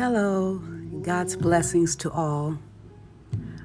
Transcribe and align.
Hello, 0.00 0.54
God's 1.02 1.36
blessings 1.36 1.94
to 1.96 2.10
all. 2.10 2.56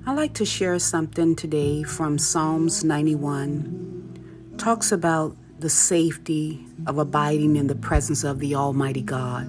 I'd 0.06 0.18
like 0.18 0.34
to 0.34 0.44
share 0.44 0.78
something 0.80 1.34
today 1.34 1.82
from 1.84 2.18
Psalms 2.18 2.84
91. 2.84 4.52
Talks 4.58 4.92
about 4.92 5.38
the 5.60 5.70
safety 5.70 6.66
of 6.88 6.98
abiding 6.98 7.56
in 7.56 7.68
the 7.68 7.74
presence 7.74 8.26
of 8.26 8.40
the 8.40 8.54
Almighty 8.54 9.02
God. 9.02 9.48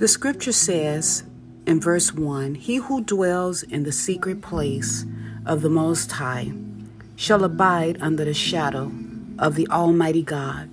The 0.00 0.08
scripture 0.08 0.50
says 0.50 1.22
in 1.64 1.80
verse 1.80 2.12
1 2.12 2.56
He 2.56 2.78
who 2.78 3.04
dwells 3.04 3.62
in 3.62 3.84
the 3.84 3.92
secret 3.92 4.42
place 4.42 5.06
of 5.46 5.62
the 5.62 5.70
Most 5.70 6.10
High 6.10 6.50
shall 7.14 7.44
abide 7.44 8.02
under 8.02 8.24
the 8.24 8.34
shadow 8.34 8.90
of 9.38 9.54
the 9.54 9.68
Almighty 9.68 10.24
God. 10.24 10.70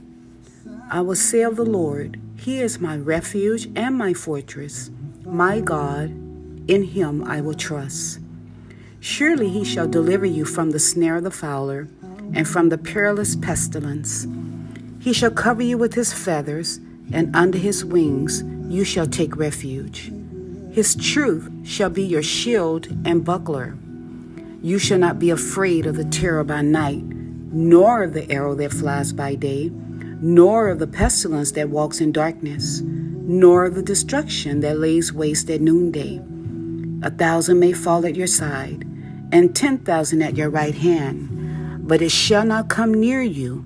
I 0.90 1.02
will 1.02 1.16
say 1.16 1.44
of 1.44 1.58
the 1.58 1.64
Lord, 1.64 2.20
He 2.38 2.60
is 2.60 2.80
my 2.80 2.98
refuge 2.98 3.70
and 3.76 3.96
my 3.96 4.16
fortress, 4.16 4.90
my 5.26 5.60
God, 5.60 6.10
in 6.68 6.84
Him 6.84 7.24
I 7.24 7.42
will 7.42 7.54
trust. 7.54 8.20
Surely 9.00 9.50
He 9.50 9.64
shall 9.64 9.88
deliver 9.88 10.26
you 10.26 10.46
from 10.46 10.72
the 10.72 10.80
snare 10.80 11.18
of 11.18 11.24
the 11.24 11.32
fowler 11.32 11.88
and 12.34 12.48
from 12.48 12.70
the 12.70 12.78
perilous 12.78 13.36
pestilence. 13.36 14.28
He 15.00 15.14
shall 15.14 15.32
cover 15.32 15.62
you 15.62 15.78
with 15.78 15.94
His 15.94 16.14
feathers, 16.14 16.80
and 17.12 17.36
under 17.36 17.58
His 17.58 17.86
wings 17.86 18.44
you 18.68 18.84
shall 18.84 19.08
take 19.08 19.36
refuge. 19.36 20.12
His 20.72 20.96
truth 20.96 21.50
shall 21.64 21.90
be 21.90 22.04
your 22.04 22.24
shield 22.24 22.88
and 23.06 23.24
buckler. 23.24 23.78
You 24.62 24.80
shall 24.80 24.98
not 24.98 25.20
be 25.20 25.30
afraid 25.30 25.86
of 25.86 25.96
the 25.96 26.06
terror 26.06 26.44
by 26.44 26.62
night, 26.62 27.04
nor 27.04 28.04
of 28.04 28.14
the 28.14 28.30
arrow 28.32 28.56
that 28.56 28.74
flies 28.74 29.14
by 29.14 29.36
day, 29.36 29.70
nor 30.22 30.70
of 30.70 30.80
the 30.80 30.88
pestilence 30.88 31.52
that 31.52 31.70
walks 31.70 32.02
in 32.02 32.12
darkness, 32.12 32.82
nor 33.28 33.70
the 33.70 33.82
destruction 33.82 34.60
that 34.60 34.80
lays 34.80 35.12
waste 35.12 35.50
at 35.50 35.62
noonday. 35.62 36.22
A 37.02 37.10
thousand 37.10 37.60
may 37.60 37.74
fall 37.74 38.06
at 38.06 38.16
your 38.16 38.28
side, 38.28 38.84
and 39.32 39.56
ten 39.56 39.80
thousand 39.80 40.22
at 40.22 40.38
your 40.38 40.50
right 40.50 40.76
hand, 40.76 41.88
but 41.88 42.02
it 42.02 42.12
shall 42.12 42.46
not 42.46 42.70
come 42.70 42.94
near 42.94 43.22
you. 43.22 43.66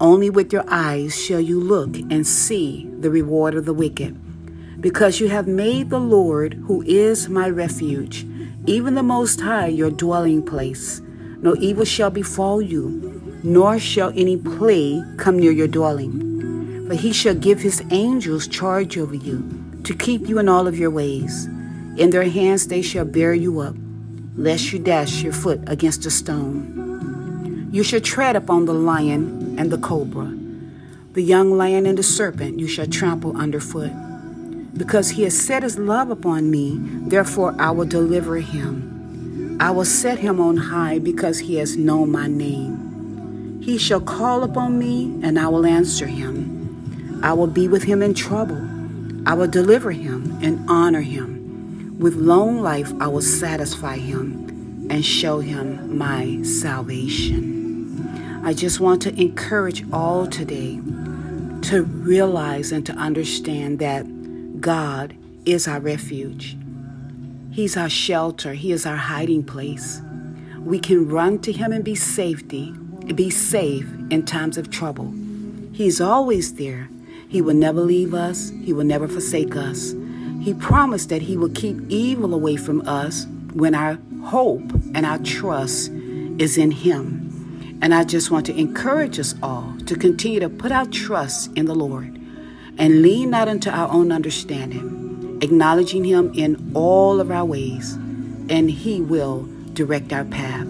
Only 0.00 0.30
with 0.30 0.52
your 0.52 0.64
eyes 0.68 1.20
shall 1.20 1.40
you 1.40 1.60
look 1.60 1.96
and 1.96 2.26
see 2.26 2.88
the 3.00 3.10
reward 3.10 3.54
of 3.54 3.64
the 3.64 3.74
wicked. 3.74 4.16
Because 4.80 5.18
you 5.18 5.28
have 5.28 5.48
made 5.48 5.90
the 5.90 5.98
Lord, 5.98 6.54
who 6.54 6.82
is 6.82 7.28
my 7.28 7.48
refuge, 7.48 8.24
even 8.66 8.94
the 8.94 9.02
Most 9.02 9.40
High, 9.40 9.66
your 9.68 9.90
dwelling 9.90 10.44
place. 10.44 11.00
No 11.40 11.56
evil 11.58 11.84
shall 11.84 12.10
befall 12.10 12.60
you, 12.60 13.40
nor 13.42 13.78
shall 13.78 14.12
any 14.14 14.36
plague 14.36 15.02
come 15.18 15.38
near 15.38 15.52
your 15.52 15.68
dwelling. 15.68 16.27
For 16.88 16.94
he 16.94 17.12
shall 17.12 17.34
give 17.34 17.60
his 17.60 17.82
angels 17.90 18.48
charge 18.48 18.96
over 18.96 19.14
you, 19.14 19.44
to 19.84 19.94
keep 19.94 20.26
you 20.26 20.38
in 20.38 20.48
all 20.48 20.66
of 20.66 20.78
your 20.78 20.88
ways. 20.88 21.44
In 21.98 22.08
their 22.08 22.24
hands 22.24 22.68
they 22.68 22.80
shall 22.80 23.04
bear 23.04 23.34
you 23.34 23.60
up, 23.60 23.76
lest 24.36 24.72
you 24.72 24.78
dash 24.78 25.22
your 25.22 25.34
foot 25.34 25.60
against 25.66 26.06
a 26.06 26.10
stone. 26.10 27.68
You 27.70 27.82
shall 27.82 28.00
tread 28.00 28.36
upon 28.36 28.64
the 28.64 28.72
lion 28.72 29.58
and 29.58 29.70
the 29.70 29.76
cobra, 29.76 30.34
the 31.12 31.20
young 31.20 31.58
lion 31.58 31.84
and 31.84 31.98
the 31.98 32.02
serpent 32.02 32.58
you 32.58 32.66
shall 32.66 32.86
trample 32.86 33.36
underfoot. 33.36 33.92
Because 34.72 35.10
he 35.10 35.24
has 35.24 35.38
set 35.38 35.64
his 35.64 35.78
love 35.78 36.10
upon 36.10 36.50
me, 36.50 36.78
therefore 36.80 37.54
I 37.58 37.70
will 37.70 37.84
deliver 37.84 38.36
him. 38.36 39.58
I 39.60 39.72
will 39.72 39.84
set 39.84 40.20
him 40.20 40.40
on 40.40 40.56
high 40.56 41.00
because 41.00 41.40
he 41.40 41.56
has 41.56 41.76
known 41.76 42.10
my 42.10 42.28
name. 42.28 43.60
He 43.62 43.76
shall 43.76 44.00
call 44.00 44.42
upon 44.42 44.78
me, 44.78 45.20
and 45.22 45.38
I 45.38 45.48
will 45.48 45.66
answer 45.66 46.06
him. 46.06 46.57
I 47.22 47.32
will 47.32 47.46
be 47.46 47.68
with 47.68 47.82
him 47.82 48.02
in 48.02 48.14
trouble. 48.14 48.60
I 49.26 49.34
will 49.34 49.48
deliver 49.48 49.90
him 49.90 50.38
and 50.42 50.68
honor 50.70 51.00
him. 51.00 51.98
With 51.98 52.14
long 52.14 52.60
life 52.60 52.92
I 53.00 53.08
will 53.08 53.22
satisfy 53.22 53.96
him 53.96 54.86
and 54.90 55.04
show 55.04 55.40
him 55.40 55.98
my 55.98 56.42
salvation. 56.42 58.40
I 58.44 58.54
just 58.54 58.80
want 58.80 59.02
to 59.02 59.20
encourage 59.20 59.84
all 59.92 60.26
today 60.26 60.80
to 61.62 61.82
realize 61.82 62.72
and 62.72 62.86
to 62.86 62.92
understand 62.92 63.80
that 63.80 64.60
God 64.60 65.14
is 65.44 65.66
our 65.66 65.80
refuge. 65.80 66.56
He's 67.50 67.76
our 67.76 67.90
shelter. 67.90 68.54
He 68.54 68.70
is 68.70 68.86
our 68.86 68.96
hiding 68.96 69.42
place. 69.42 70.00
We 70.60 70.78
can 70.78 71.08
run 71.08 71.40
to 71.40 71.52
him 71.52 71.72
and 71.72 71.84
be 71.84 71.94
safety, 71.96 72.72
be 73.14 73.30
safe 73.30 73.86
in 74.10 74.24
times 74.24 74.56
of 74.56 74.70
trouble. 74.70 75.12
He's 75.72 76.00
always 76.00 76.54
there. 76.54 76.88
He 77.28 77.42
will 77.42 77.54
never 77.54 77.80
leave 77.80 78.14
us. 78.14 78.50
He 78.62 78.72
will 78.72 78.84
never 78.84 79.06
forsake 79.06 79.54
us. 79.54 79.94
He 80.40 80.54
promised 80.54 81.08
that 81.10 81.22
he 81.22 81.36
will 81.36 81.50
keep 81.50 81.78
evil 81.88 82.34
away 82.34 82.56
from 82.56 82.86
us 82.88 83.26
when 83.52 83.74
our 83.74 83.98
hope 84.24 84.62
and 84.94 85.04
our 85.04 85.18
trust 85.18 85.90
is 86.38 86.56
in 86.56 86.70
him. 86.70 87.78
And 87.80 87.94
I 87.94 88.04
just 88.04 88.30
want 88.30 88.46
to 88.46 88.58
encourage 88.58 89.18
us 89.18 89.34
all 89.42 89.74
to 89.86 89.94
continue 89.94 90.40
to 90.40 90.48
put 90.48 90.72
our 90.72 90.86
trust 90.86 91.52
in 91.56 91.66
the 91.66 91.74
Lord 91.74 92.18
and 92.78 93.02
lean 93.02 93.30
not 93.30 93.48
unto 93.48 93.70
our 93.70 93.90
own 93.92 94.12
understanding, 94.12 95.38
acknowledging 95.42 96.04
Him 96.04 96.32
in 96.34 96.72
all 96.74 97.20
of 97.20 97.30
our 97.30 97.44
ways, 97.44 97.92
and 98.48 98.70
He 98.70 99.00
will 99.00 99.48
direct 99.72 100.12
our 100.12 100.24
path. 100.24 100.66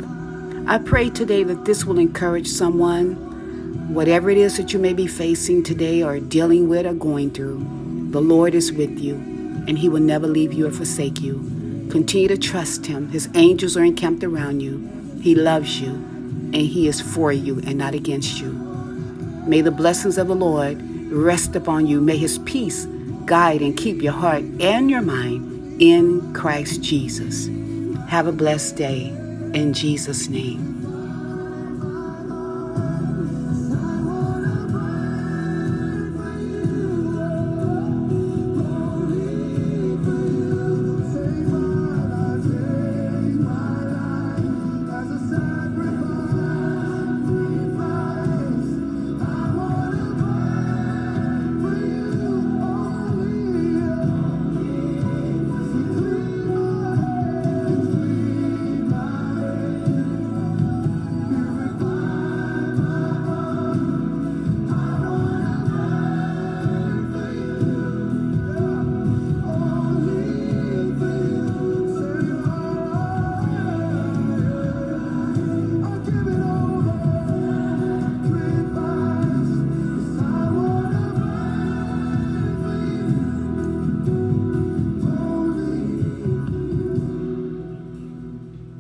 I 0.67 0.79
pray 0.79 1.11
today 1.11 1.45
that 1.45 1.67
this 1.67 1.85
will 1.85 1.99
encourage 1.99 2.49
someone, 2.49 3.28
whatever 3.89 4.31
it 4.31 4.39
is 4.39 4.57
that 4.57 4.73
you 4.73 4.79
may 4.79 4.93
be 4.93 5.07
facing 5.07 5.63
today 5.63 6.03
or 6.03 6.21
dealing 6.21 6.69
with 6.69 6.87
or 6.87 6.95
going 6.95 7.31
through. 7.31 7.59
The 8.11 8.21
Lord 8.21 8.55
is 8.55 8.73
with 8.73 8.99
you, 8.99 9.15
and 9.67 9.79
He 9.79 9.89
will 9.89 10.01
never 10.01 10.27
leave 10.27 10.53
you 10.53 10.67
or 10.67 10.71
forsake 10.71 11.21
you. 11.21 11.37
Continue 11.91 12.29
to 12.29 12.39
trust 12.39 12.87
Him. 12.87 13.09
His 13.09 13.29
angels 13.35 13.77
are 13.77 13.85
encamped 13.85 14.25
around 14.25 14.61
you. 14.61 15.19
He 15.23 15.35
loves 15.35 15.81
you, 15.81 15.91
and 15.91 16.57
He 16.57 16.87
is 16.89 17.01
for 17.01 17.33
you 17.33 17.61
and 17.67 17.77
not 17.79 17.95
against 17.95 18.41
you. 18.41 18.53
May 19.47 19.63
the 19.63 19.71
blessings 19.71 20.19
of 20.19 20.29
the 20.29 20.35
Lord 20.35 20.79
rest 21.11 21.57
upon 21.57 21.87
you. 21.87 22.01
May 22.03 22.19
his 22.19 22.39
peace 22.41 22.87
guide 23.25 23.63
and 23.63 23.77
keep 23.77 24.03
your 24.03 24.13
heart 24.13 24.45
and 24.61 24.91
your 24.91 25.01
mind 25.01 25.81
in 25.81 26.35
Christ 26.35 26.83
Jesus. 26.83 27.49
Have 28.09 28.27
a 28.27 28.33
blessed 28.33 28.77
day 28.77 29.07
in 29.55 29.73
Jesus' 29.73 30.29
name. 30.29 30.88